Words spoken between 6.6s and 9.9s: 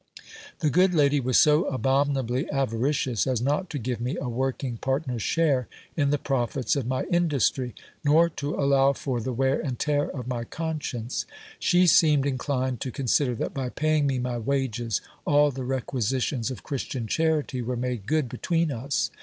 of my industry, nor to allow for the wear and